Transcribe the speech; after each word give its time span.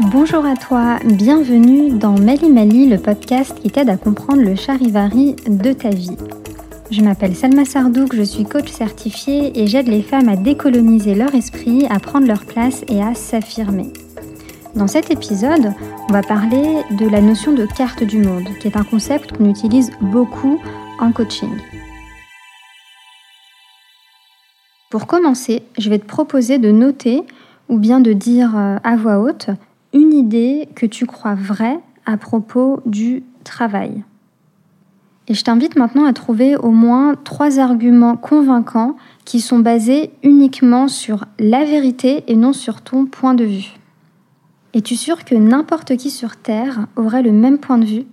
Bonjour 0.00 0.46
à 0.46 0.54
toi, 0.54 1.00
bienvenue 1.04 1.90
dans 1.90 2.16
Mali 2.16 2.48
Mali, 2.48 2.88
le 2.88 2.98
podcast 2.98 3.52
qui 3.60 3.68
t'aide 3.68 3.90
à 3.90 3.96
comprendre 3.96 4.42
le 4.42 4.54
charivari 4.54 5.34
de 5.48 5.72
ta 5.72 5.90
vie. 5.90 6.16
Je 6.92 7.02
m'appelle 7.02 7.34
Salma 7.34 7.64
Sardouk, 7.64 8.14
je 8.14 8.22
suis 8.22 8.44
coach 8.44 8.70
certifiée 8.70 9.60
et 9.60 9.66
j'aide 9.66 9.88
les 9.88 10.02
femmes 10.02 10.28
à 10.28 10.36
décoloniser 10.36 11.16
leur 11.16 11.34
esprit, 11.34 11.84
à 11.90 11.98
prendre 11.98 12.28
leur 12.28 12.44
place 12.44 12.84
et 12.86 13.02
à 13.02 13.16
s'affirmer. 13.16 13.92
Dans 14.76 14.86
cet 14.86 15.10
épisode, 15.10 15.72
on 16.08 16.12
va 16.12 16.22
parler 16.22 16.84
de 16.92 17.08
la 17.08 17.20
notion 17.20 17.52
de 17.52 17.66
carte 17.66 18.04
du 18.04 18.18
monde, 18.18 18.46
qui 18.60 18.68
est 18.68 18.76
un 18.76 18.84
concept 18.84 19.36
qu'on 19.36 19.50
utilise 19.50 19.90
beaucoup 20.00 20.60
en 21.00 21.10
coaching. 21.10 21.50
Pour 24.90 25.08
commencer, 25.08 25.64
je 25.76 25.90
vais 25.90 25.98
te 25.98 26.06
proposer 26.06 26.58
de 26.58 26.70
noter 26.70 27.24
ou 27.68 27.78
bien 27.78 27.98
de 27.98 28.12
dire 28.12 28.56
euh, 28.56 28.76
à 28.84 28.96
voix 28.96 29.18
haute 29.18 29.50
une 29.92 30.12
idée 30.12 30.68
que 30.74 30.86
tu 30.86 31.06
crois 31.06 31.34
vraie 31.34 31.80
à 32.06 32.16
propos 32.16 32.80
du 32.86 33.22
travail. 33.44 34.04
Et 35.28 35.34
je 35.34 35.44
t'invite 35.44 35.76
maintenant 35.76 36.06
à 36.06 36.14
trouver 36.14 36.56
au 36.56 36.70
moins 36.70 37.14
trois 37.14 37.58
arguments 37.58 38.16
convaincants 38.16 38.96
qui 39.26 39.40
sont 39.40 39.58
basés 39.58 40.10
uniquement 40.22 40.88
sur 40.88 41.26
la 41.38 41.64
vérité 41.64 42.24
et 42.28 42.34
non 42.34 42.54
sur 42.54 42.80
ton 42.80 43.04
point 43.04 43.34
de 43.34 43.44
vue. 43.44 43.74
Es-tu 44.72 44.96
sûr 44.96 45.24
que 45.24 45.34
n'importe 45.34 45.96
qui 45.96 46.10
sur 46.10 46.36
Terre 46.36 46.86
aurait 46.96 47.22
le 47.22 47.32
même 47.32 47.58
point 47.58 47.78
de 47.78 47.84
vue? 47.84 48.06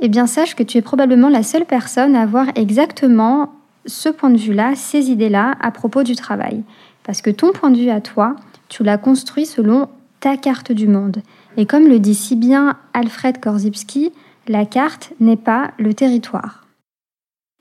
Eh 0.00 0.08
bien 0.08 0.26
sache 0.26 0.54
que 0.54 0.62
tu 0.62 0.76
es 0.76 0.82
probablement 0.82 1.30
la 1.30 1.42
seule 1.42 1.64
personne 1.64 2.14
à 2.14 2.22
avoir 2.22 2.46
exactement 2.54 3.52
ce 3.86 4.10
point 4.10 4.30
de 4.30 4.36
vue-là, 4.36 4.74
ces 4.76 5.10
idées-là 5.10 5.54
à 5.60 5.70
propos 5.70 6.02
du 6.02 6.14
travail. 6.14 6.62
Parce 7.04 7.22
que 7.22 7.30
ton 7.30 7.52
point 7.52 7.70
de 7.70 7.78
vue 7.78 7.90
à 7.90 8.02
toi, 8.02 8.36
tu 8.68 8.84
l'as 8.84 8.98
construit 8.98 9.46
selon 9.46 9.88
ta 10.20 10.36
carte 10.36 10.72
du 10.72 10.88
monde. 10.88 11.22
Et 11.56 11.66
comme 11.66 11.86
le 11.86 11.98
dit 11.98 12.14
si 12.14 12.36
bien 12.36 12.76
Alfred 12.92 13.40
Korzybski, 13.40 14.12
la 14.46 14.64
carte 14.64 15.12
n'est 15.20 15.36
pas 15.36 15.72
le 15.78 15.94
territoire. 15.94 16.64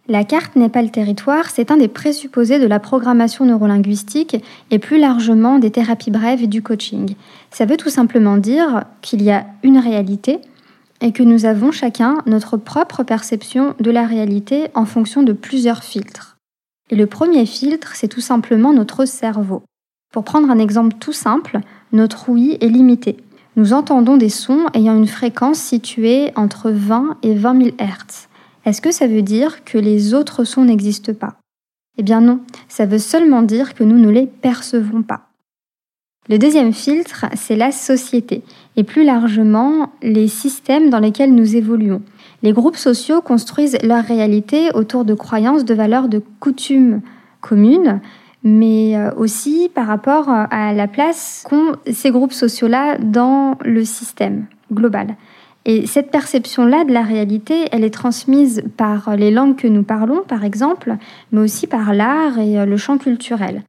La 0.10 0.24
carte 0.24 0.56
n'est 0.56 0.70
pas 0.70 0.82
le 0.82 0.90
territoire, 0.90 1.50
c'est 1.50 1.70
un 1.70 1.76
des 1.76 1.90
présupposés 1.90 2.60
de 2.60 2.68
la 2.68 2.80
programmation 2.80 3.44
neurolinguistique 3.44 4.38
et 4.72 4.80
plus 4.80 5.00
largement 5.00 5.60
des 5.60 5.70
thérapies 5.70 6.12
brèves 6.12 6.44
et 6.44 6.48
du 6.48 6.62
coaching. 6.62 7.16
Ça 7.52 7.66
veut 7.66 7.76
tout 7.76 7.90
simplement 7.90 8.38
dire 8.38 8.86
qu'il 9.02 9.22
y 9.22 9.32
a 9.32 9.46
une 9.64 9.78
réalité 9.78 10.40
et 11.02 11.12
que 11.12 11.24
nous 11.24 11.46
avons 11.46 11.72
chacun 11.72 12.20
notre 12.26 12.56
propre 12.56 13.04
perception 13.04 13.76
de 13.82 13.92
la 13.92 14.06
réalité 14.06 14.70
en 14.76 14.86
fonction 14.86 15.24
de 15.24 15.34
plusieurs 15.34 15.84
filtres. 15.84 16.38
Et 16.90 16.96
le 16.96 17.06
premier 17.06 17.46
filtre, 17.46 17.94
c'est 17.96 18.08
tout 18.08 18.22
simplement 18.22 18.72
notre 18.72 19.04
cerveau. 19.04 19.64
Pour 20.14 20.24
prendre 20.24 20.50
un 20.50 20.58
exemple 20.58 20.96
tout 21.00 21.12
simple, 21.12 21.60
notre 21.92 22.30
ouïe 22.30 22.58
est 22.62 22.68
limitée. 22.68 23.18
Nous 23.56 23.74
entendons 23.74 24.18
des 24.18 24.30
sons 24.30 24.66
ayant 24.74 24.96
une 24.96 25.08
fréquence 25.08 25.60
située 25.60 26.32
entre 26.36 26.70
20 26.70 27.18
et 27.24 27.34
20 27.34 27.64
000 27.64 27.76
Hz. 27.80 28.28
Est-ce 28.66 28.82
que 28.82 28.92
ça 28.92 29.08
veut 29.08 29.22
dire 29.22 29.64
que 29.64 29.78
les 29.78 30.14
autres 30.14 30.44
sons 30.44 30.66
n'existent 30.66 31.14
pas? 31.14 31.38
Eh 31.98 32.04
bien 32.04 32.22
non, 32.22 32.42
ça 32.68 32.86
veut 32.86 33.00
seulement 33.00 33.42
dire 33.42 33.74
que 33.74 33.84
nous 33.84 33.98
ne 33.98 34.10
les 34.10 34.28
percevons 34.28 35.02
pas. 35.02 35.30
Le 36.30 36.38
deuxième 36.38 36.74
filtre, 36.74 37.26
c'est 37.36 37.56
la 37.56 37.72
société, 37.72 38.44
et 38.76 38.84
plus 38.84 39.06
largement 39.06 39.94
les 40.02 40.28
systèmes 40.28 40.90
dans 40.90 41.00
lesquels 41.00 41.34
nous 41.34 41.56
évoluons. 41.56 42.02
Les 42.44 42.52
groupes 42.52 42.76
sociaux 42.76 43.22
construisent 43.22 43.78
leur 43.82 44.04
réalité 44.04 44.70
autour 44.74 45.06
de 45.06 45.14
croyances, 45.14 45.64
de 45.64 45.74
valeurs, 45.74 46.10
de 46.10 46.22
coutumes 46.42 47.02
communes, 47.40 48.02
mais 48.48 48.96
euh, 48.96 49.12
aussi 49.18 49.70
par 49.74 49.88
rapport 49.88 50.30
euh, 50.30 50.46
à 50.50 50.74
la 50.74 50.88
place 50.88 51.44
qu'ont 51.50 51.74
ces 51.92 52.12
groupes 52.12 52.32
sociaux-là 52.32 52.98
dans 52.98 53.58
le 53.64 53.84
système 53.84 54.46
global. 54.72 55.16
Et 55.66 55.86
cette 55.86 56.12
perception-là 56.12 56.86
de 56.86 56.94
la 56.94 57.02
réalité, 57.02 57.68
elle 57.74 57.84
est 57.84 57.94
transmise 57.94 58.64
par 58.78 59.18
les 59.18 59.32
langues 59.32 59.58
que 59.58 59.68
nous 59.68 59.84
parlons, 59.84 60.24
par 60.26 60.46
exemple, 60.46 60.96
mais 61.34 61.42
aussi 61.42 61.68
par 61.68 61.94
l'art 61.94 62.40
et 62.40 62.58
euh, 62.58 62.66
le 62.66 62.78
champ 62.78 62.98
culturel. 62.98 63.64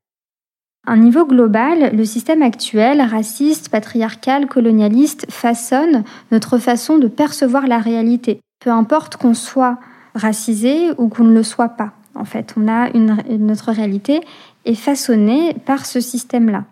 À 0.87 0.93
un 0.93 0.97
niveau 0.97 1.27
global, 1.27 1.95
le 1.95 2.05
système 2.05 2.43
actuel, 2.43 3.03
raciste, 3.03 3.69
patriarcal, 3.71 4.47
colonialiste, 4.47 5.27
façonne 5.29 6.05
notre 6.31 6.59
façon 6.59 6.99
de 6.99 7.09
percevoir 7.09 7.67
la 7.67 7.79
réalité, 7.79 8.41
peu 8.65 8.71
importe 8.71 9.17
qu'on 9.17 9.35
soit 9.35 9.79
racisé 10.15 10.91
ou 10.99 11.09
qu'on 11.09 11.25
ne 11.25 11.35
le 11.35 11.43
soit 11.43 11.71
pas. 11.71 11.93
En 12.19 12.25
fait, 12.25 12.55
on 12.57 12.69
a 12.69 12.91
une, 12.95 13.17
notre 13.39 13.73
réalité 13.73 14.21
est 14.65 14.75
façonnée 14.75 15.55
par 15.65 15.87
ce 15.87 16.01
système-là. 16.01 16.65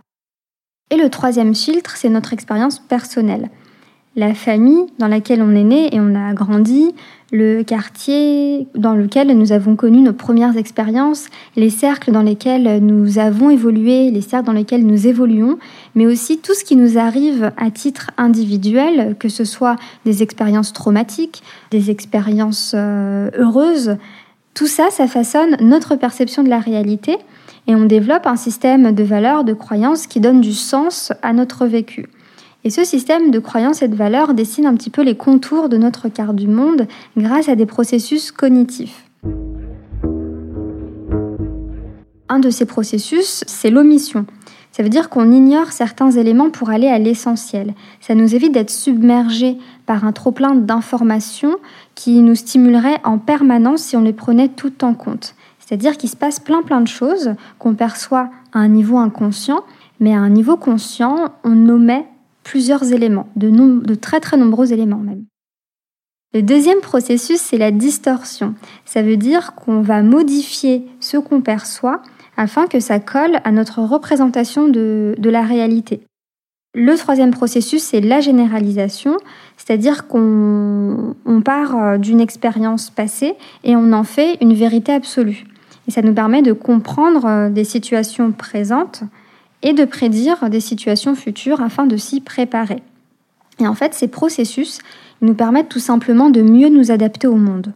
Et 0.91 0.97
le 0.97 1.09
troisième 1.09 1.55
filtre, 1.55 1.97
c'est 1.97 2.09
notre 2.09 2.33
expérience 2.33 2.79
personnelle. 2.79 3.51
La 4.15 4.35
famille 4.35 4.87
dans 4.99 5.09
laquelle 5.09 5.43
on 5.43 5.55
est 5.55 5.65
né 5.65 5.95
et 5.95 6.01
on 6.01 6.15
a 6.15 6.33
grandi, 6.33 6.95
le 7.33 7.63
quartier 7.63 8.67
dans 8.75 8.95
lequel 8.95 9.37
nous 9.37 9.53
avons 9.53 9.77
connu 9.77 10.01
nos 10.01 10.13
premières 10.13 10.57
expériences, 10.57 11.27
les 11.55 11.71
cercles 11.71 12.13
dans 12.13 12.23
lesquels 12.23 12.83
nous 12.83 13.19
avons 13.19 13.51
évolué, 13.51 14.11
les 14.11 14.23
cercles 14.23 14.47
dans 14.47 14.53
lesquels 14.53 14.87
nous 14.87 15.07
évoluons, 15.07 15.59
mais 15.95 16.07
aussi 16.07 16.39
tout 16.39 16.55
ce 16.55 16.65
qui 16.65 16.77
nous 16.77 16.99
arrive 16.99 17.53
à 17.57 17.71
titre 17.71 18.11
individuel, 18.17 19.17
que 19.19 19.29
ce 19.29 19.45
soit 19.45 19.77
des 20.05 20.23
expériences 20.23 20.73
traumatiques, 20.73 21.43
des 21.71 21.91
expériences 21.91 22.73
euh, 22.75 23.29
heureuses, 23.37 23.97
tout 24.57 24.67
ça, 24.67 24.89
ça 24.91 25.07
façonne 25.07 25.59
notre 25.61 25.97
perception 25.97 26.43
de 26.43 26.49
la 26.49 26.59
réalité 26.59 27.19
et 27.67 27.75
on 27.75 27.85
développe 27.85 28.27
un 28.27 28.37
système 28.37 28.93
de 28.93 29.05
valeurs, 29.05 29.45
de 29.45 29.53
croyances 29.53 30.07
qui 30.07 30.19
donne 30.19 30.41
du 30.41 30.55
sens 30.55 31.13
à 31.21 31.35
notre 31.35 31.67
vécu. 31.67 32.09
Et 32.65 32.71
ce 32.71 32.83
système 32.83 33.31
de 33.31 33.39
croyances 33.39 33.83
et 33.83 33.89
de 33.89 33.95
valeurs 33.95 34.33
dessine 34.33 34.65
un 34.65 34.75
petit 34.75 34.89
peu 34.89 35.03
les 35.03 35.15
contours 35.15 35.69
de 35.69 35.77
notre 35.77 36.09
carte 36.09 36.37
du 36.37 36.49
monde 36.49 36.89
grâce 37.19 37.51
à 37.51 37.55
des 37.55 37.67
processus 37.67 38.33
cognitifs. 38.33 39.05
Un 42.31 42.39
de 42.39 42.49
ces 42.49 42.65
processus, 42.65 43.45
c'est 43.47 43.71
l'omission. 43.71 44.25
Ça 44.77 44.83
veut 44.83 44.91
dire 44.91 45.09
qu'on 45.09 45.33
ignore 45.33 45.73
certains 45.73 46.11
éléments 46.11 46.51
pour 46.51 46.69
aller 46.69 46.89
à 46.89 46.99
l'essentiel. 46.99 47.73
Ça 48.03 48.15
nous 48.15 48.35
évite 48.35 48.53
d'être 48.53 48.69
submergés 48.69 49.57
par 49.87 50.05
un 50.05 50.13
trop-plein 50.13 50.55
d'informations 50.55 51.57
qui 51.95 52.21
nous 52.21 52.35
stimulerait 52.35 53.01
en 53.03 53.17
permanence 53.17 53.81
si 53.81 53.97
on 53.97 54.03
les 54.03 54.13
prenait 54.13 54.51
tout 54.51 54.85
en 54.85 54.93
compte. 54.93 55.35
C'est-à-dire 55.59 55.97
qu'il 55.97 56.11
se 56.11 56.17
passe 56.17 56.41
plein 56.41 56.61
plein 56.61 56.83
de 56.83 56.89
choses 56.89 57.37
qu'on 57.59 57.75
perçoit 57.75 58.29
à 58.53 58.59
un 58.59 58.69
niveau 58.69 58.99
inconscient, 58.99 59.65
mais 59.99 60.13
à 60.13 60.19
un 60.19 60.29
niveau 60.29 60.59
conscient, 60.59 61.33
on 61.43 61.69
omet 61.71 62.07
plusieurs 62.45 62.93
éléments, 62.93 63.29
de, 63.35 63.49
de 63.49 63.95
très 63.95 64.21
très 64.21 64.37
nombreux 64.37 64.75
éléments 64.75 64.99
même. 64.99 65.25
Le 66.35 66.43
deuxième 66.43 66.81
processus, 66.81 67.41
c'est 67.41 67.57
la 67.57 67.71
distorsion. 67.71 68.55
Ça 68.85 69.01
veut 69.01 69.17
dire 69.17 69.55
qu'on 69.55 69.81
va 69.81 70.03
modifier 70.03 70.87
ce 71.01 71.17
qu'on 71.17 71.41
perçoit 71.41 72.03
afin 72.37 72.67
que 72.67 72.81
ça 72.81 73.01
colle 73.01 73.41
à 73.45 73.53
notre 73.53 73.81
représentation 73.83 74.69
de, 74.69 75.15
de 75.19 75.31
la 75.31 75.43
réalité. 75.43 76.01
Le 76.79 76.95
troisième 76.97 77.31
processus, 77.31 77.83
c'est 77.83 78.03
la 78.03 78.21
généralisation, 78.21 79.17
c'est-à-dire 79.57 80.07
qu'on 80.07 81.15
part 81.43 81.75
euh, 81.75 81.97
d'une 81.97 82.21
expérience 82.21 82.91
passée 82.91 83.35
et 83.65 83.75
on 83.77 83.93
en 83.93 84.05
fait 84.05 84.37
une 84.43 84.53
vérité 84.53 84.93
absolue. 84.93 85.47
Et 85.89 85.91
ça 85.91 86.03
nous 86.03 86.13
permet 86.13 86.43
de 86.43 86.53
comprendre 86.53 87.25
euh, 87.25 87.49
des 87.49 87.65
situations 87.65 88.31
présentes 88.31 89.05
et 89.63 89.73
de 89.73 89.87
prédire 89.87 90.51
des 90.51 90.61
situations 90.61 91.15
futures 91.15 91.63
afin 91.63 91.87
de 91.87 91.97
s'y 91.97 92.21
préparer. 92.21 92.83
Et 93.59 93.67
en 93.67 93.75
fait, 93.75 93.95
ces 93.95 94.09
processus 94.09 94.81
nous 95.23 95.35
permettent 95.35 95.71
tout 95.71 95.79
simplement 95.79 96.29
de 96.29 96.43
mieux 96.43 96.69
nous 96.69 96.91
adapter 96.91 97.27
au 97.27 97.37
monde. 97.37 97.73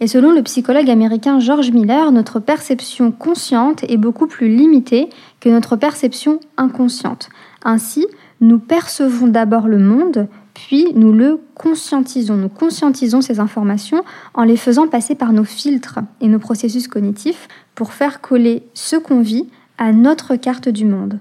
Et 0.00 0.08
selon 0.08 0.32
le 0.32 0.42
psychologue 0.42 0.90
américain 0.90 1.38
George 1.38 1.70
Miller, 1.70 2.10
notre 2.10 2.40
perception 2.40 3.12
consciente 3.12 3.84
est 3.84 3.96
beaucoup 3.96 4.26
plus 4.26 4.48
limitée 4.48 5.08
que 5.40 5.48
notre 5.48 5.76
perception 5.76 6.40
inconsciente. 6.56 7.28
Ainsi, 7.62 8.06
nous 8.40 8.58
percevons 8.58 9.28
d'abord 9.28 9.68
le 9.68 9.78
monde, 9.78 10.26
puis 10.52 10.88
nous 10.94 11.12
le 11.12 11.40
conscientisons. 11.54 12.36
Nous 12.36 12.48
conscientisons 12.48 13.20
ces 13.20 13.38
informations 13.38 14.02
en 14.34 14.42
les 14.42 14.56
faisant 14.56 14.88
passer 14.88 15.14
par 15.14 15.32
nos 15.32 15.44
filtres 15.44 16.00
et 16.20 16.26
nos 16.26 16.40
processus 16.40 16.88
cognitifs 16.88 17.48
pour 17.76 17.92
faire 17.92 18.20
coller 18.20 18.64
ce 18.74 18.96
qu'on 18.96 19.20
vit 19.20 19.48
à 19.78 19.92
notre 19.92 20.34
carte 20.34 20.68
du 20.68 20.84
monde. 20.84 21.20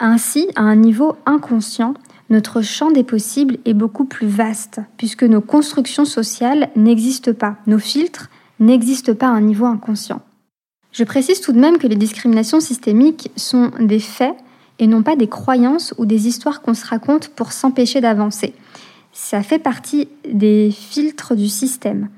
Ainsi, 0.00 0.48
à 0.56 0.62
un 0.62 0.76
niveau 0.76 1.16
inconscient, 1.26 1.94
notre 2.30 2.60
champ 2.60 2.90
des 2.90 3.04
possibles 3.04 3.58
est 3.64 3.74
beaucoup 3.74 4.04
plus 4.04 4.26
vaste, 4.26 4.80
puisque 4.96 5.22
nos 5.22 5.40
constructions 5.40 6.04
sociales 6.04 6.70
n'existent 6.76 7.32
pas, 7.32 7.56
nos 7.66 7.78
filtres 7.78 8.28
n'existent 8.60 9.14
pas 9.14 9.28
à 9.28 9.32
un 9.32 9.40
niveau 9.40 9.66
inconscient. 9.66 10.20
Je 10.92 11.04
précise 11.04 11.40
tout 11.40 11.52
de 11.52 11.60
même 11.60 11.78
que 11.78 11.86
les 11.86 11.96
discriminations 11.96 12.60
systémiques 12.60 13.30
sont 13.36 13.70
des 13.80 14.00
faits 14.00 14.34
et 14.78 14.86
non 14.86 15.02
pas 15.02 15.16
des 15.16 15.28
croyances 15.28 15.94
ou 15.98 16.06
des 16.06 16.28
histoires 16.28 16.60
qu'on 16.60 16.74
se 16.74 16.86
raconte 16.86 17.28
pour 17.28 17.52
s'empêcher 17.52 18.00
d'avancer. 18.00 18.54
Ça 19.12 19.42
fait 19.42 19.58
partie 19.58 20.08
des 20.28 20.70
filtres 20.70 21.34
du 21.34 21.48
système. 21.48 22.08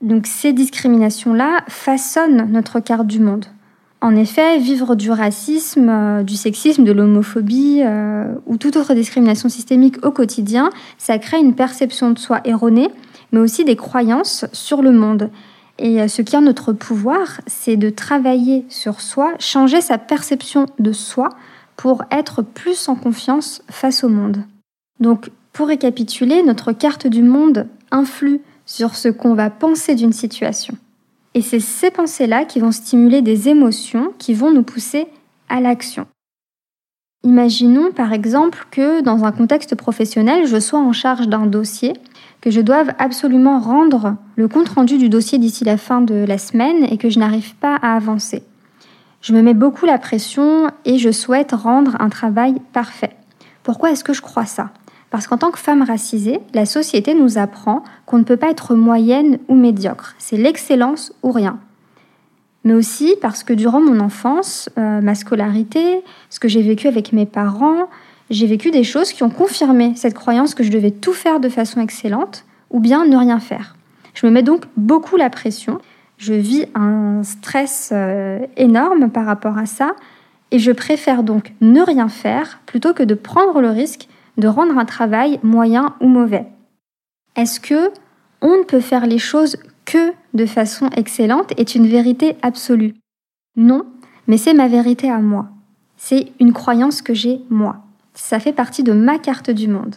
Donc 0.00 0.26
ces 0.26 0.52
discriminations-là 0.52 1.64
façonnent 1.68 2.50
notre 2.50 2.80
carte 2.80 3.06
du 3.06 3.20
monde. 3.20 3.46
En 4.02 4.14
effet, 4.14 4.58
vivre 4.58 4.94
du 4.94 5.10
racisme, 5.10 5.88
euh, 5.88 6.22
du 6.22 6.36
sexisme, 6.36 6.84
de 6.84 6.92
l'homophobie 6.92 7.80
euh, 7.82 8.34
ou 8.46 8.58
toute 8.58 8.76
autre 8.76 8.94
discrimination 8.94 9.48
systémique 9.48 10.04
au 10.04 10.10
quotidien, 10.10 10.70
ça 10.98 11.18
crée 11.18 11.38
une 11.38 11.54
perception 11.54 12.10
de 12.10 12.18
soi 12.18 12.40
erronée, 12.44 12.90
mais 13.32 13.40
aussi 13.40 13.64
des 13.64 13.76
croyances 13.76 14.44
sur 14.52 14.82
le 14.82 14.92
monde. 14.92 15.30
Et 15.78 16.00
euh, 16.00 16.08
ce 16.08 16.20
qui 16.22 16.36
est 16.36 16.40
notre 16.40 16.72
pouvoir, 16.72 17.40
c'est 17.46 17.76
de 17.76 17.88
travailler 17.88 18.66
sur 18.68 19.00
soi, 19.00 19.32
changer 19.38 19.80
sa 19.80 19.96
perception 19.96 20.66
de 20.78 20.92
soi 20.92 21.30
pour 21.76 22.04
être 22.10 22.42
plus 22.42 22.88
en 22.88 22.96
confiance 22.96 23.62
face 23.70 24.04
au 24.04 24.08
monde. 24.08 24.38
Donc, 25.00 25.30
pour 25.52 25.68
récapituler, 25.68 26.42
notre 26.42 26.72
carte 26.72 27.06
du 27.06 27.22
monde 27.22 27.66
influe 27.90 28.40
sur 28.66 28.94
ce 28.94 29.08
qu'on 29.08 29.34
va 29.34 29.48
penser 29.48 29.94
d'une 29.94 30.12
situation. 30.12 30.76
Et 31.36 31.42
c'est 31.42 31.60
ces 31.60 31.90
pensées-là 31.90 32.46
qui 32.46 32.60
vont 32.60 32.72
stimuler 32.72 33.20
des 33.20 33.50
émotions 33.50 34.14
qui 34.18 34.32
vont 34.32 34.50
nous 34.50 34.62
pousser 34.62 35.06
à 35.50 35.60
l'action. 35.60 36.06
Imaginons 37.24 37.92
par 37.92 38.14
exemple 38.14 38.66
que 38.70 39.02
dans 39.02 39.22
un 39.22 39.32
contexte 39.32 39.74
professionnel, 39.74 40.46
je 40.46 40.58
sois 40.58 40.78
en 40.78 40.94
charge 40.94 41.28
d'un 41.28 41.44
dossier, 41.44 41.92
que 42.40 42.50
je 42.50 42.62
doive 42.62 42.94
absolument 42.98 43.60
rendre 43.60 44.16
le 44.36 44.48
compte-rendu 44.48 44.96
du 44.96 45.10
dossier 45.10 45.36
d'ici 45.36 45.62
la 45.62 45.76
fin 45.76 46.00
de 46.00 46.14
la 46.14 46.38
semaine 46.38 46.84
et 46.84 46.96
que 46.96 47.10
je 47.10 47.18
n'arrive 47.18 47.54
pas 47.56 47.76
à 47.82 47.94
avancer. 47.96 48.42
Je 49.20 49.34
me 49.34 49.42
mets 49.42 49.52
beaucoup 49.52 49.84
la 49.84 49.98
pression 49.98 50.70
et 50.86 50.96
je 50.96 51.10
souhaite 51.10 51.52
rendre 51.52 51.96
un 52.00 52.08
travail 52.08 52.54
parfait. 52.72 53.14
Pourquoi 53.62 53.90
est-ce 53.90 54.04
que 54.04 54.14
je 54.14 54.22
crois 54.22 54.46
ça? 54.46 54.70
Parce 55.10 55.26
qu'en 55.26 55.38
tant 55.38 55.50
que 55.50 55.58
femme 55.58 55.82
racisée, 55.82 56.40
la 56.52 56.66
société 56.66 57.14
nous 57.14 57.38
apprend 57.38 57.84
qu'on 58.06 58.18
ne 58.18 58.24
peut 58.24 58.36
pas 58.36 58.50
être 58.50 58.74
moyenne 58.74 59.38
ou 59.48 59.54
médiocre. 59.54 60.14
C'est 60.18 60.36
l'excellence 60.36 61.12
ou 61.22 61.30
rien. 61.30 61.58
Mais 62.64 62.74
aussi 62.74 63.14
parce 63.22 63.44
que 63.44 63.52
durant 63.52 63.80
mon 63.80 64.00
enfance, 64.00 64.68
euh, 64.76 65.00
ma 65.00 65.14
scolarité, 65.14 66.02
ce 66.30 66.40
que 66.40 66.48
j'ai 66.48 66.62
vécu 66.62 66.88
avec 66.88 67.12
mes 67.12 67.26
parents, 67.26 67.88
j'ai 68.28 68.46
vécu 68.46 68.72
des 68.72 68.82
choses 68.82 69.12
qui 69.12 69.22
ont 69.22 69.30
confirmé 69.30 69.94
cette 69.94 70.14
croyance 70.14 70.54
que 70.54 70.64
je 70.64 70.72
devais 70.72 70.90
tout 70.90 71.12
faire 71.12 71.38
de 71.38 71.48
façon 71.48 71.80
excellente 71.80 72.44
ou 72.70 72.80
bien 72.80 73.06
ne 73.06 73.16
rien 73.16 73.38
faire. 73.38 73.76
Je 74.14 74.26
me 74.26 74.32
mets 74.32 74.42
donc 74.42 74.64
beaucoup 74.76 75.16
la 75.16 75.30
pression. 75.30 75.78
Je 76.18 76.34
vis 76.34 76.64
un 76.74 77.22
stress 77.22 77.90
euh, 77.92 78.40
énorme 78.56 79.10
par 79.10 79.26
rapport 79.26 79.58
à 79.58 79.66
ça 79.66 79.94
et 80.50 80.58
je 80.58 80.72
préfère 80.72 81.22
donc 81.22 81.52
ne 81.60 81.82
rien 81.82 82.08
faire 82.08 82.60
plutôt 82.66 82.94
que 82.94 83.02
de 83.02 83.14
prendre 83.14 83.60
le 83.60 83.70
risque 83.70 84.08
de 84.36 84.48
rendre 84.48 84.78
un 84.78 84.84
travail 84.84 85.40
moyen 85.42 85.94
ou 86.00 86.08
mauvais 86.08 86.46
Est-ce 87.36 87.60
que 87.60 87.90
on 88.42 88.58
ne 88.58 88.64
peut 88.64 88.80
faire 88.80 89.06
les 89.06 89.18
choses 89.18 89.56
que 89.84 90.12
de 90.34 90.46
façon 90.46 90.88
excellente 90.90 91.52
est 91.58 91.74
une 91.74 91.86
vérité 91.86 92.36
absolue? 92.42 92.94
Non, 93.56 93.86
mais 94.26 94.36
c'est 94.36 94.54
ma 94.54 94.68
vérité 94.68 95.10
à 95.10 95.18
moi. 95.18 95.48
C'est 95.96 96.32
une 96.40 96.52
croyance 96.52 97.00
que 97.00 97.14
j'ai 97.14 97.40
moi. 97.48 97.78
Ça 98.14 98.38
fait 98.38 98.52
partie 98.52 98.82
de 98.82 98.92
ma 98.92 99.18
carte 99.18 99.50
du 99.50 99.68
monde. 99.68 99.96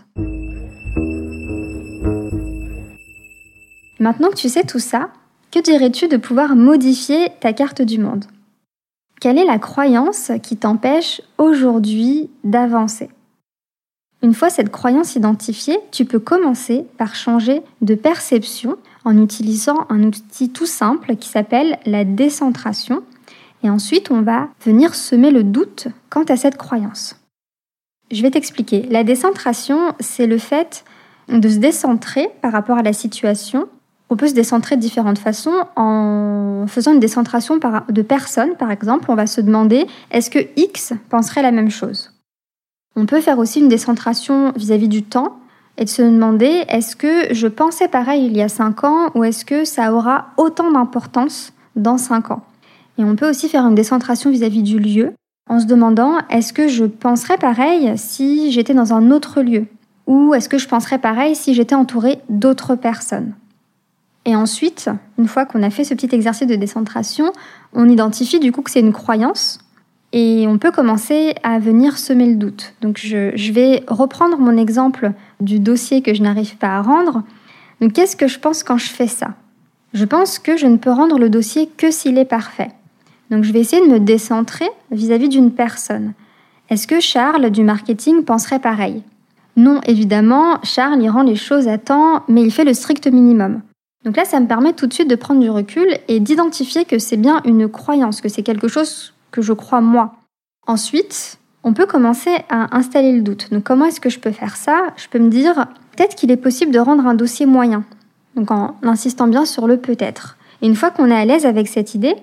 Maintenant 3.99 4.29
que 4.29 4.35
tu 4.35 4.47
sais 4.47 4.63
tout 4.63 4.79
ça, 4.79 5.09
que 5.51 5.59
dirais-tu 5.59 6.07
de 6.07 6.17
pouvoir 6.17 6.55
modifier 6.55 7.27
ta 7.41 7.51
carte 7.51 7.81
du 7.81 7.99
monde? 7.99 8.25
Quelle 9.19 9.37
est 9.37 9.45
la 9.45 9.59
croyance 9.59 10.31
qui 10.41 10.55
t'empêche 10.55 11.21
aujourd'hui 11.37 12.29
d'avancer? 12.45 13.09
Une 14.21 14.33
fois 14.33 14.49
cette 14.49 14.69
croyance 14.69 15.15
identifiée, 15.15 15.79
tu 15.91 16.05
peux 16.05 16.19
commencer 16.19 16.85
par 16.97 17.15
changer 17.15 17.61
de 17.81 17.95
perception 17.95 18.77
en 19.05 19.21
utilisant 19.21 19.85
un 19.89 20.03
outil 20.03 20.49
tout 20.49 20.65
simple 20.65 21.15
qui 21.15 21.29
s'appelle 21.29 21.79
la 21.85 22.03
décentration. 22.03 23.01
Et 23.63 23.69
ensuite, 23.69 24.11
on 24.11 24.21
va 24.21 24.49
venir 24.65 24.93
semer 24.93 25.31
le 25.31 25.43
doute 25.43 25.87
quant 26.09 26.23
à 26.23 26.35
cette 26.35 26.57
croyance. 26.57 27.15
Je 28.11 28.21
vais 28.21 28.31
t'expliquer. 28.31 28.83
La 28.89 29.03
décentration, 29.03 29.93
c'est 29.99 30.27
le 30.27 30.37
fait 30.37 30.83
de 31.29 31.47
se 31.47 31.57
décentrer 31.57 32.29
par 32.41 32.51
rapport 32.51 32.77
à 32.77 32.83
la 32.83 32.93
situation. 32.93 33.69
On 34.09 34.17
peut 34.17 34.27
se 34.27 34.33
décentrer 34.33 34.75
de 34.75 34.81
différentes 34.81 35.19
façons 35.19 35.63
en 35.75 36.65
faisant 36.67 36.93
une 36.93 36.99
décentration 36.99 37.57
de 37.57 38.01
personnes, 38.01 38.55
par 38.55 38.71
exemple. 38.71 39.11
On 39.11 39.15
va 39.15 39.27
se 39.27 39.39
demander 39.39 39.85
est-ce 40.11 40.29
que 40.29 40.39
X 40.57 40.93
penserait 41.09 41.43
la 41.43 41.51
même 41.51 41.69
chose? 41.69 42.18
On 42.95 43.05
peut 43.05 43.21
faire 43.21 43.39
aussi 43.39 43.59
une 43.59 43.69
décentration 43.69 44.51
vis-à-vis 44.55 44.87
du 44.87 45.03
temps 45.03 45.39
et 45.77 45.85
de 45.85 45.89
se 45.89 46.01
demander 46.01 46.65
est-ce 46.67 46.95
que 46.95 47.33
je 47.33 47.47
pensais 47.47 47.87
pareil 47.87 48.25
il 48.25 48.35
y 48.35 48.41
a 48.41 48.49
5 48.49 48.83
ans 48.83 49.11
ou 49.15 49.23
est-ce 49.23 49.45
que 49.45 49.65
ça 49.65 49.93
aura 49.93 50.27
autant 50.37 50.71
d'importance 50.71 51.53
dans 51.75 51.97
5 51.97 52.31
ans? 52.31 52.43
Et 52.97 53.03
on 53.03 53.15
peut 53.15 53.29
aussi 53.29 53.47
faire 53.47 53.65
une 53.65 53.75
décentration 53.75 54.29
vis-à-vis 54.29 54.63
du 54.63 54.79
lieu 54.79 55.13
en 55.49 55.59
se 55.59 55.65
demandant 55.65 56.17
est-ce 56.29 56.51
que 56.51 56.67
je 56.67 56.85
penserais 56.85 57.37
pareil 57.37 57.93
si 57.97 58.51
j'étais 58.51 58.73
dans 58.73 58.93
un 58.93 59.11
autre 59.11 59.41
lieu 59.41 59.67
ou 60.05 60.33
est-ce 60.33 60.49
que 60.49 60.57
je 60.57 60.67
penserais 60.67 60.97
pareil 60.97 61.35
si 61.35 61.53
j'étais 61.53 61.75
entouré 61.75 62.19
d'autres 62.29 62.75
personnes? 62.75 63.33
Et 64.25 64.35
ensuite, 64.35 64.89
une 65.17 65.27
fois 65.27 65.45
qu'on 65.45 65.63
a 65.63 65.69
fait 65.69 65.83
ce 65.83 65.93
petit 65.93 66.13
exercice 66.13 66.47
de 66.47 66.55
décentration, 66.55 67.31
on 67.73 67.87
identifie 67.87 68.39
du 68.39 68.51
coup 68.51 68.61
que 68.61 68.71
c'est 68.71 68.79
une 68.79 68.91
croyance 68.91 69.59
et 70.11 70.45
on 70.47 70.57
peut 70.57 70.71
commencer 70.71 71.35
à 71.43 71.59
venir 71.59 71.97
semer 71.97 72.27
le 72.27 72.35
doute. 72.35 72.73
Donc 72.81 72.97
je, 72.97 73.51
vais 73.51 73.83
reprendre 73.87 74.37
mon 74.39 74.57
exemple 74.57 75.11
du 75.39 75.59
dossier 75.59 76.01
que 76.01 76.13
je 76.13 76.23
n'arrive 76.23 76.57
pas 76.57 76.77
à 76.77 76.81
rendre. 76.81 77.23
Donc 77.79 77.93
qu'est-ce 77.93 78.15
que 78.15 78.27
je 78.27 78.39
pense 78.39 78.63
quand 78.63 78.77
je 78.77 78.89
fais 78.89 79.07
ça? 79.07 79.35
Je 79.93 80.05
pense 80.05 80.39
que 80.39 80.57
je 80.57 80.67
ne 80.67 80.77
peux 80.77 80.91
rendre 80.91 81.19
le 81.19 81.29
dossier 81.29 81.67
que 81.67 81.91
s'il 81.91 82.17
est 82.17 82.25
parfait. 82.25 82.71
Donc 83.29 83.43
je 83.43 83.53
vais 83.53 83.59
essayer 83.59 83.85
de 83.85 83.91
me 83.91 83.99
décentrer 83.99 84.69
vis-à-vis 84.91 85.29
d'une 85.29 85.51
personne. 85.51 86.13
Est-ce 86.69 86.87
que 86.87 86.99
Charles 86.99 87.49
du 87.51 87.63
marketing 87.63 88.23
penserait 88.23 88.59
pareil? 88.59 89.03
Non, 89.55 89.81
évidemment, 89.85 90.59
Charles 90.63 91.01
y 91.01 91.09
rend 91.09 91.23
les 91.23 91.35
choses 91.35 91.67
à 91.67 91.77
temps, 91.77 92.23
mais 92.27 92.43
il 92.43 92.51
fait 92.51 92.63
le 92.63 92.73
strict 92.73 93.07
minimum. 93.07 93.61
Donc 94.05 94.15
là, 94.15 94.23
ça 94.23 94.39
me 94.39 94.47
permet 94.47 94.73
tout 94.73 94.87
de 94.87 94.93
suite 94.93 95.09
de 95.09 95.15
prendre 95.15 95.41
du 95.41 95.49
recul 95.49 95.87
et 96.07 96.19
d'identifier 96.19 96.85
que 96.85 96.99
c'est 96.99 97.17
bien 97.17 97.41
une 97.43 97.67
croyance, 97.67 98.21
que 98.21 98.29
c'est 98.29 98.43
quelque 98.43 98.67
chose 98.67 99.13
que 99.31 99.41
je 99.41 99.53
crois 99.53 99.81
moi. 99.81 100.15
Ensuite, 100.67 101.39
on 101.63 101.73
peut 101.73 101.85
commencer 101.85 102.31
à 102.49 102.75
installer 102.77 103.13
le 103.13 103.21
doute. 103.21 103.51
Donc 103.51 103.63
comment 103.63 103.85
est-ce 103.85 103.99
que 103.99 104.09
je 104.09 104.19
peux 104.19 104.31
faire 104.31 104.55
ça? 104.55 104.87
Je 104.97 105.07
peux 105.07 105.19
me 105.19 105.29
dire 105.29 105.67
peut-être 105.95 106.15
qu'il 106.15 106.31
est 106.31 106.37
possible 106.37 106.71
de 106.71 106.79
rendre 106.79 107.05
un 107.05 107.15
dossier 107.15 107.45
moyen. 107.45 107.83
Donc 108.35 108.51
en 108.51 108.75
insistant 108.83 109.27
bien 109.27 109.45
sur 109.45 109.67
le 109.67 109.77
peut-être. 109.77 110.37
Et 110.61 110.67
une 110.67 110.75
fois 110.75 110.91
qu'on 110.91 111.09
est 111.09 111.15
à 111.15 111.25
l'aise 111.25 111.45
avec 111.45 111.67
cette 111.67 111.95
idée, 111.95 112.15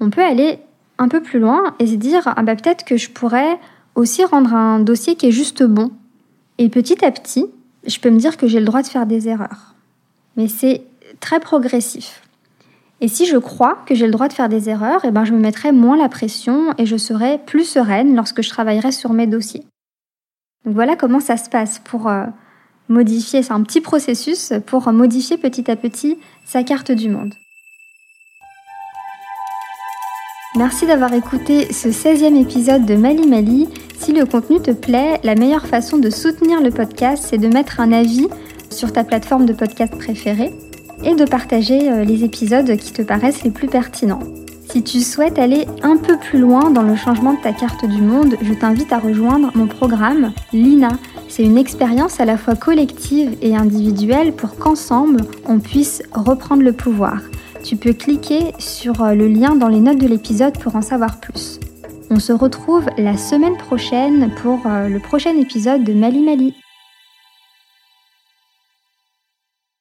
on 0.00 0.10
peut 0.10 0.22
aller 0.22 0.58
un 0.98 1.08
peu 1.08 1.20
plus 1.20 1.38
loin 1.38 1.74
et 1.78 1.86
se 1.86 1.94
dire 1.94 2.22
ah 2.24 2.42
bah 2.42 2.56
peut-être 2.56 2.84
que 2.84 2.96
je 2.96 3.10
pourrais 3.10 3.58
aussi 3.94 4.24
rendre 4.24 4.54
un 4.54 4.78
dossier 4.78 5.16
qui 5.16 5.26
est 5.26 5.32
juste 5.32 5.62
bon. 5.62 5.90
Et 6.58 6.68
petit 6.68 7.04
à 7.04 7.10
petit, 7.10 7.46
je 7.86 7.98
peux 7.98 8.10
me 8.10 8.18
dire 8.18 8.36
que 8.36 8.46
j'ai 8.46 8.60
le 8.60 8.66
droit 8.66 8.82
de 8.82 8.86
faire 8.86 9.06
des 9.06 9.28
erreurs. 9.28 9.74
Mais 10.36 10.48
c'est 10.48 10.82
très 11.20 11.40
progressif. 11.40 12.22
Et 13.00 13.08
si 13.08 13.26
je 13.26 13.36
crois 13.36 13.78
que 13.86 13.94
j'ai 13.94 14.06
le 14.06 14.12
droit 14.12 14.28
de 14.28 14.32
faire 14.32 14.48
des 14.48 14.70
erreurs, 14.70 15.04
eh 15.04 15.10
ben 15.10 15.24
je 15.24 15.32
me 15.32 15.38
mettrai 15.38 15.70
moins 15.70 15.96
la 15.96 16.08
pression 16.08 16.72
et 16.78 16.86
je 16.86 16.96
serai 16.96 17.38
plus 17.38 17.64
sereine 17.64 18.16
lorsque 18.16 18.42
je 18.42 18.48
travaillerai 18.48 18.90
sur 18.90 19.12
mes 19.12 19.26
dossiers. 19.26 19.64
Donc 20.64 20.74
voilà 20.74 20.96
comment 20.96 21.20
ça 21.20 21.36
se 21.36 21.50
passe 21.50 21.78
pour 21.78 22.08
euh, 22.08 22.24
modifier, 22.88 23.42
c'est 23.42 23.52
un 23.52 23.62
petit 23.62 23.82
processus 23.82 24.52
pour 24.66 24.90
modifier 24.92 25.36
petit 25.36 25.70
à 25.70 25.76
petit 25.76 26.18
sa 26.46 26.62
carte 26.62 26.90
du 26.90 27.10
monde. 27.10 27.34
Merci 30.56 30.86
d'avoir 30.86 31.12
écouté 31.12 31.70
ce 31.70 31.88
16e 31.88 32.40
épisode 32.40 32.86
de 32.86 32.96
Mali 32.96 33.26
Mali. 33.26 33.68
Si 33.98 34.12
le 34.12 34.24
contenu 34.24 34.58
te 34.60 34.70
plaît, 34.70 35.20
la 35.22 35.34
meilleure 35.34 35.66
façon 35.66 35.98
de 35.98 36.08
soutenir 36.08 36.62
le 36.62 36.70
podcast, 36.70 37.26
c'est 37.28 37.36
de 37.36 37.48
mettre 37.48 37.78
un 37.78 37.92
avis 37.92 38.28
sur 38.70 38.90
ta 38.90 39.04
plateforme 39.04 39.44
de 39.44 39.52
podcast 39.52 39.94
préférée 39.98 40.54
et 41.04 41.14
de 41.14 41.24
partager 41.24 41.90
euh, 41.90 42.04
les 42.04 42.24
épisodes 42.24 42.76
qui 42.76 42.92
te 42.92 43.02
paraissent 43.02 43.42
les 43.44 43.50
plus 43.50 43.68
pertinents. 43.68 44.22
Si 44.70 44.82
tu 44.82 45.00
souhaites 45.00 45.38
aller 45.38 45.66
un 45.82 45.96
peu 45.96 46.18
plus 46.18 46.38
loin 46.38 46.70
dans 46.70 46.82
le 46.82 46.96
changement 46.96 47.32
de 47.34 47.40
ta 47.40 47.52
carte 47.52 47.86
du 47.86 48.02
monde, 48.02 48.36
je 48.42 48.52
t'invite 48.52 48.92
à 48.92 48.98
rejoindre 48.98 49.50
mon 49.54 49.66
programme 49.66 50.32
Lina. 50.52 50.90
C'est 51.28 51.44
une 51.44 51.56
expérience 51.56 52.20
à 52.20 52.24
la 52.24 52.36
fois 52.36 52.56
collective 52.56 53.36
et 53.42 53.56
individuelle 53.56 54.32
pour 54.32 54.56
qu'ensemble, 54.56 55.22
on 55.46 55.60
puisse 55.60 56.02
reprendre 56.12 56.62
le 56.62 56.72
pouvoir. 56.72 57.20
Tu 57.62 57.76
peux 57.76 57.92
cliquer 57.92 58.52
sur 58.58 59.02
euh, 59.02 59.14
le 59.14 59.28
lien 59.28 59.54
dans 59.54 59.68
les 59.68 59.80
notes 59.80 59.98
de 59.98 60.08
l'épisode 60.08 60.58
pour 60.58 60.76
en 60.76 60.82
savoir 60.82 61.20
plus. 61.20 61.58
On 62.10 62.20
se 62.20 62.32
retrouve 62.32 62.86
la 62.98 63.16
semaine 63.16 63.56
prochaine 63.56 64.30
pour 64.42 64.60
euh, 64.66 64.88
le 64.88 65.00
prochain 65.00 65.36
épisode 65.36 65.84
de 65.84 65.92
Mali 65.92 66.22
Mali. 66.22 66.54